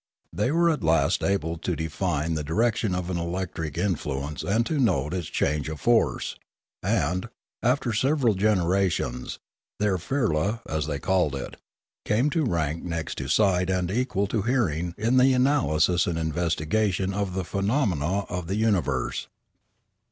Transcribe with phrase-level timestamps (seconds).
[0.33, 4.65] They were at last able to define the direction of an electric in fluence and
[4.65, 6.37] to note its changes of force,
[6.81, 7.29] and,
[7.61, 9.37] after several generations,
[9.79, 11.55] their firla, as they called it,
[12.03, 17.13] came to rank next to sight and equal to hearing in the analysis and investigation
[17.13, 19.27] of the phenomena of the universe.